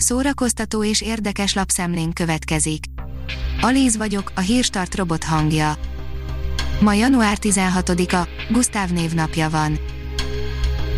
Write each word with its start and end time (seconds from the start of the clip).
Szórakoztató 0.00 0.84
és 0.84 1.00
érdekes 1.00 1.54
lapszemlénk 1.54 2.14
következik. 2.14 2.84
Alíz 3.60 3.96
vagyok, 3.96 4.32
a 4.34 4.40
hírstart 4.40 4.94
robot 4.94 5.24
hangja. 5.24 5.76
Ma 6.80 6.92
január 6.92 7.38
16-a, 7.40 8.28
Gusztáv 8.50 8.90
névnapja 8.90 9.50
van. 9.50 9.78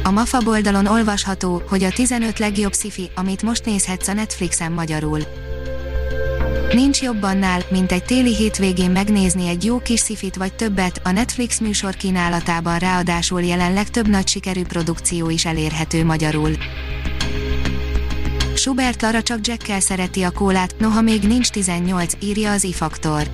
A 0.02 0.10
MAFA 0.10 0.42
oldalon 0.44 0.86
olvasható, 0.86 1.62
hogy 1.68 1.82
a 1.82 1.90
15 1.90 2.38
legjobb 2.38 2.74
sci 2.74 3.10
amit 3.14 3.42
most 3.42 3.64
nézhetsz 3.64 4.08
a 4.08 4.12
Netflixen 4.12 4.72
magyarul. 4.72 5.20
Nincs 6.72 7.02
jobb 7.02 7.22
annál, 7.22 7.62
mint 7.70 7.92
egy 7.92 8.04
téli 8.04 8.34
hétvégén 8.34 8.90
megnézni 8.90 9.48
egy 9.48 9.64
jó 9.64 9.78
kis 9.78 10.00
szifit 10.00 10.36
vagy 10.36 10.52
többet, 10.52 11.00
a 11.04 11.10
Netflix 11.10 11.58
műsor 11.58 11.94
kínálatában 11.94 12.78
ráadásul 12.78 13.42
jelenleg 13.42 13.90
több 13.90 14.08
nagy 14.08 14.28
sikerű 14.28 14.62
produkció 14.62 15.30
is 15.30 15.44
elérhető 15.44 16.04
magyarul. 16.04 16.50
Schubert 18.60 19.02
Lara 19.02 19.22
csak 19.22 19.46
Jackkel 19.46 19.80
szereti 19.80 20.22
a 20.22 20.30
kólát, 20.30 20.74
noha 20.78 21.00
még 21.00 21.22
nincs 21.22 21.48
18, 21.48 22.12
írja 22.22 22.52
az 22.52 22.64
ifaktor. 22.64 23.30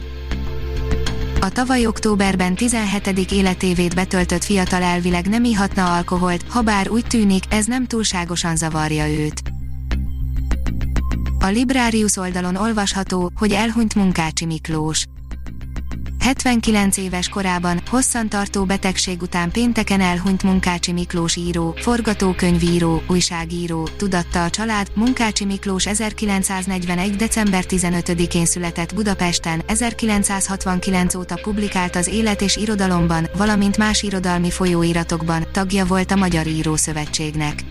A 1.41 1.49
tavaly 1.49 1.87
októberben 1.87 2.55
17. 2.55 3.33
életévét 3.33 3.95
betöltött 3.95 4.45
fiatal 4.45 4.83
elvileg 4.83 5.29
nem 5.29 5.45
ihatna 5.45 5.95
alkoholt, 5.95 6.45
ha 6.49 6.63
bár 6.63 6.91
úgy 6.91 7.07
tűnik, 7.07 7.45
ez 7.49 7.67
nem 7.67 7.87
túlságosan 7.87 8.57
zavarja 8.57 9.09
őt. 9.09 9.43
A 11.39 11.47
Librarius 11.47 12.17
oldalon 12.17 12.57
olvasható, 12.57 13.31
hogy 13.35 13.53
elhunyt 13.53 13.95
Munkácsi 13.95 14.45
Miklós. 14.45 15.05
79 16.27 16.97
éves 16.97 17.29
korában, 17.29 17.81
hosszantartó 17.91 18.65
betegség 18.65 19.23
után 19.23 19.51
pénteken 19.51 20.01
elhunyt 20.01 20.43
Munkácsi 20.43 20.93
Miklós 20.93 21.37
író, 21.37 21.75
forgatókönyvíró, 21.77 23.03
újságíró, 23.09 23.89
tudatta 23.97 24.45
a 24.45 24.51
család, 24.51 24.87
Munkácsi 24.95 25.45
Miklós 25.45 25.87
1941. 25.87 27.17
december 27.17 27.65
15-én 27.69 28.47
született 28.47 28.95
Budapesten, 28.95 29.63
1969 29.67 31.15
óta 31.15 31.39
publikált 31.43 31.97
az 31.97 32.07
Élet 32.07 32.43
és 32.43 32.57
Irodalomban, 32.57 33.29
valamint 33.37 33.77
más 33.77 34.03
irodalmi 34.03 34.51
folyóiratokban, 34.51 35.47
tagja 35.53 35.85
volt 35.85 36.11
a 36.11 36.17
Magyar 36.17 36.47
Írószövetségnek. 36.47 37.65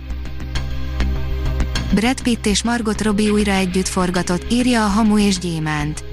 Brad 1.93 2.21
Pitt 2.21 2.45
és 2.45 2.63
Margot 2.63 3.01
Robbie 3.01 3.31
újra 3.31 3.51
együtt 3.51 3.87
forgatott, 3.87 4.51
írja 4.51 4.85
a 4.85 4.87
Hamu 4.87 5.17
és 5.17 5.37
Gyémánt. 5.39 6.04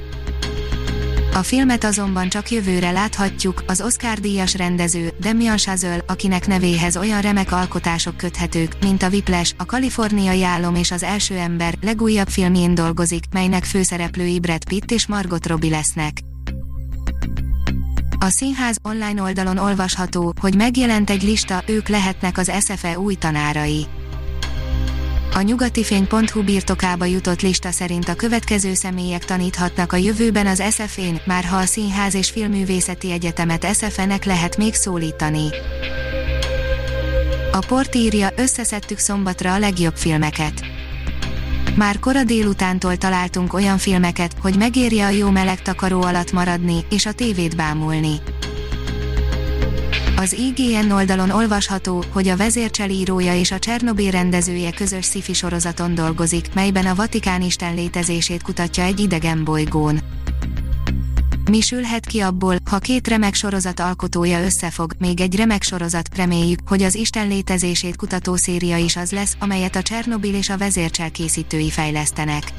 A 1.35 1.43
filmet 1.43 1.85
azonban 1.85 2.29
csak 2.29 2.51
jövőre 2.51 2.91
láthatjuk, 2.91 3.63
az 3.67 3.81
Oscar-díjas 3.81 4.55
rendező, 4.55 5.13
Demian 5.21 5.57
Chazelle, 5.57 6.05
akinek 6.07 6.47
nevéhez 6.47 6.97
olyan 6.97 7.21
remek 7.21 7.53
alkotások 7.53 8.17
köthetők, 8.17 8.77
mint 8.81 9.03
a 9.03 9.09
Whiplash, 9.09 9.55
a 9.57 9.65
kaliforniai 9.65 10.45
álom 10.45 10.75
és 10.75 10.91
az 10.91 11.03
első 11.03 11.37
ember, 11.37 11.75
legújabb 11.81 12.29
filmjén 12.29 12.75
dolgozik, 12.75 13.25
melynek 13.33 13.65
főszereplői 13.65 14.41
Brad 14.41 14.65
Pitt 14.65 14.91
és 14.91 15.07
Margot 15.07 15.47
Robbie 15.47 15.71
lesznek. 15.71 16.19
A 18.19 18.29
színház 18.29 18.77
online 18.83 19.23
oldalon 19.23 19.59
olvasható, 19.59 20.33
hogy 20.41 20.57
megjelent 20.57 21.11
egy 21.11 21.23
lista, 21.23 21.63
ők 21.67 21.89
lehetnek 21.89 22.39
az 22.39 22.53
SFE 22.61 22.99
új 22.99 23.15
tanárai. 23.15 23.87
A 25.35 25.41
nyugatifény.hu 25.41 26.43
birtokába 26.43 27.05
jutott 27.05 27.41
lista 27.41 27.71
szerint 27.71 28.09
a 28.09 28.15
következő 28.15 28.75
személyek 28.75 29.25
taníthatnak 29.25 29.93
a 29.93 29.97
jövőben 29.97 30.47
az 30.47 30.63
SF-én, 30.71 31.21
már 31.25 31.45
ha 31.45 31.57
a 31.57 31.65
Színház 31.65 32.15
és 32.15 32.31
Filművészeti 32.31 33.13
Egyetemet 33.13 33.75
SF-nek 33.75 34.25
lehet 34.25 34.57
még 34.57 34.75
szólítani. 34.75 35.49
A 37.53 37.59
port 37.67 37.95
írja, 37.95 38.29
összeszedtük 38.37 38.99
szombatra 38.99 39.53
a 39.53 39.59
legjobb 39.59 39.97
filmeket. 39.97 40.65
Már 41.77 41.99
kora 41.99 42.25
délutántól 42.25 42.97
találtunk 42.97 43.53
olyan 43.53 43.79
filmeket, 43.79 44.35
hogy 44.41 44.57
megérje 44.57 45.07
a 45.07 45.11
jó 45.11 45.31
meleg 45.31 45.63
takaró 45.63 46.03
alatt 46.03 46.33
maradni, 46.33 46.85
és 46.91 47.07
a 47.07 47.13
tévét 47.13 47.57
bámulni. 47.57 48.21
Az 50.23 50.33
IGN 50.33 50.91
oldalon 50.91 51.31
olvasható, 51.31 52.05
hogy 52.13 52.29
a 52.29 52.37
vezércselírója 52.37 53.35
és 53.35 53.51
a 53.51 53.59
Csernobyl 53.59 54.11
rendezője 54.11 54.71
közös 54.71 55.05
sci 55.05 55.33
sorozaton 55.33 55.95
dolgozik, 55.95 56.55
melyben 56.55 56.87
a 56.87 56.95
Vatikán 56.95 57.43
Isten 57.43 57.75
létezését 57.75 58.43
kutatja 58.43 58.85
egy 58.85 59.01
idegen 59.01 59.45
bolygón. 59.45 60.01
Mi 61.51 61.61
sülhet 61.61 62.07
ki 62.07 62.21
abból, 62.21 62.57
ha 62.71 62.79
két 62.79 63.09
remek 63.09 63.35
sorozat 63.35 63.81
alkotója 63.81 64.45
összefog, 64.45 64.93
még 64.99 65.21
egy 65.21 65.37
remek 65.37 65.63
sorozat, 65.63 66.17
reméljük, 66.17 66.61
hogy 66.67 66.83
az 66.83 66.95
Isten 66.95 67.29
létezését 67.29 67.97
kutató 67.97 68.37
széria 68.37 68.77
is 68.77 68.97
az 68.97 69.11
lesz, 69.11 69.37
amelyet 69.39 69.77
a 69.77 69.83
Csernobyl 69.83 70.35
és 70.35 70.49
a 70.49 70.57
vezércsel 70.57 71.11
készítői 71.11 71.71
fejlesztenek. 71.71 72.53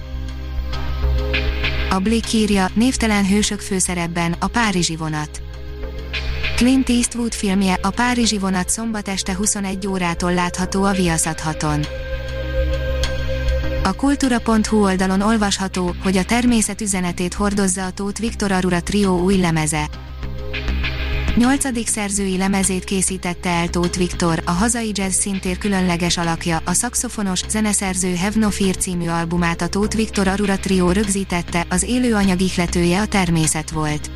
A 1.89 1.99
Blick 1.99 2.33
írja, 2.33 2.69
névtelen 2.73 3.27
hősök 3.27 3.59
főszerepben, 3.59 4.35
a 4.39 4.47
Párizsi 4.47 4.95
vonat. 4.95 5.52
Clint 6.63 6.89
Eastwood 6.89 7.33
filmje, 7.33 7.79
a 7.81 7.89
Párizsi 7.89 8.37
vonat 8.37 8.69
szombat 8.69 9.07
este 9.07 9.35
21 9.35 9.87
órától 9.87 10.33
látható 10.33 10.83
a 10.83 10.91
Viaszat 10.91 11.39
haton. 11.39 11.85
A 13.83 13.93
kultúra.hu 13.93 14.83
oldalon 14.83 15.21
olvasható, 15.21 15.95
hogy 16.03 16.17
a 16.17 16.23
természet 16.23 16.81
üzenetét 16.81 17.33
hordozza 17.33 17.85
a 17.85 17.91
Tóth 17.91 18.19
Viktor 18.19 18.51
Arura 18.51 18.83
Trio 18.83 19.23
új 19.23 19.37
lemeze. 19.37 19.89
Nyolcadik 21.35 21.87
szerzői 21.87 22.37
lemezét 22.37 22.83
készítette 22.83 23.49
el 23.49 23.67
Tóth 23.67 23.97
Viktor, 23.97 24.41
a 24.45 24.51
hazai 24.51 24.91
jazz 24.93 25.17
szintér 25.17 25.57
különleges 25.57 26.17
alakja, 26.17 26.61
a 26.65 26.73
szakszofonos, 26.73 27.41
zeneszerző 27.47 28.15
Have 28.15 28.39
No 28.39 28.49
Fear 28.49 28.77
című 28.77 29.07
albumát 29.07 29.61
a 29.61 29.67
Tóth 29.67 29.95
Viktor 29.95 30.27
Arura 30.27 30.57
Trio 30.57 30.91
rögzítette, 30.91 31.65
az 31.69 31.83
élő 31.83 32.13
anyag 32.13 32.41
ihletője 32.41 33.01
a 33.01 33.05
természet 33.05 33.71
volt. 33.71 34.11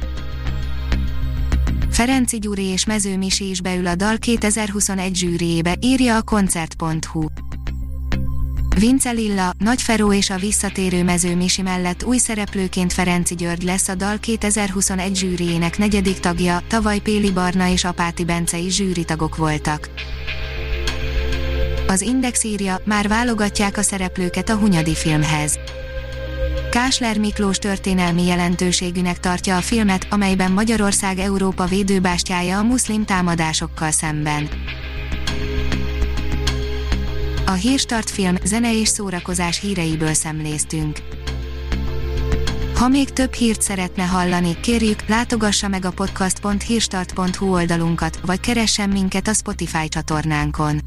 Ferenci 1.98 2.40
Gyuri 2.40 2.64
és 2.64 2.86
Mező 2.86 3.18
Misi 3.18 3.50
is 3.50 3.62
beül 3.62 3.88
a 3.88 3.96
Dal 3.96 4.18
2021 4.18 5.16
zsűriébe, 5.16 5.76
írja 5.82 6.16
a 6.16 6.22
koncert.hu. 6.22 7.26
Vince 8.80 9.12
Lilla, 9.12 9.54
Nagy 9.58 9.82
Feró 9.82 10.14
és 10.14 10.30
a 10.30 10.38
visszatérő 10.38 11.04
Mező 11.04 11.36
Misi 11.36 11.62
mellett 11.62 12.04
új 12.04 12.18
szereplőként 12.18 12.94
Ferenci 12.94 13.36
György 13.36 13.64
lesz 13.64 13.88
a 13.88 13.96
Dal 13.96 14.18
2021 14.20 15.16
zsűriének 15.16 15.78
negyedik 15.78 16.20
tagja, 16.20 16.62
tavaly 16.68 17.00
Péli 17.00 17.32
Barna 17.32 17.68
és 17.68 17.84
Apáti 17.84 18.26
Bence 18.26 18.58
is 18.58 18.76
zsűritagok 18.76 19.36
voltak. 19.36 19.90
Az 21.88 22.02
Index 22.02 22.44
írja, 22.44 22.82
már 22.86 23.08
válogatják 23.08 23.78
a 23.78 23.82
szereplőket 23.82 24.50
a 24.50 24.56
Hunyadi 24.56 24.96
filmhez. 24.96 25.60
Kásler 26.78 27.18
Miklós 27.18 27.58
történelmi 27.58 28.26
jelentőségűnek 28.26 29.20
tartja 29.20 29.58
a 29.58 29.62
filmet, 29.62 30.08
amelyben 30.10 30.52
Magyarország 30.52 31.20
Európa 31.20 31.66
védőbástyája 31.66 32.58
a 32.58 32.64
muszlim 32.64 33.06
támadásokkal 33.06 33.92
szemben. 33.92 34.50
A 37.46 37.52
Hírstart 37.52 38.10
film, 38.10 38.36
zene 38.44 38.80
és 38.80 38.88
szórakozás 38.88 39.60
híreiből 39.60 40.14
szemléztünk. 40.14 41.00
Ha 42.76 42.88
még 42.88 43.10
több 43.10 43.34
hírt 43.34 43.62
szeretne 43.62 44.04
hallani, 44.04 44.60
kérjük, 44.60 45.08
látogassa 45.08 45.68
meg 45.68 45.86
a 45.86 45.92
podcast.hírstart.hu 45.92 47.54
oldalunkat, 47.54 48.20
vagy 48.26 48.40
keressen 48.40 48.90
minket 48.90 49.28
a 49.28 49.34
Spotify 49.34 49.88
csatornánkon. 49.88 50.82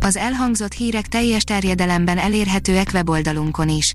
Az 0.00 0.16
elhangzott 0.16 0.72
hírek 0.72 1.06
teljes 1.06 1.42
terjedelemben 1.42 2.18
elérhetőek 2.18 2.90
weboldalunkon 2.92 3.68
is. 3.68 3.94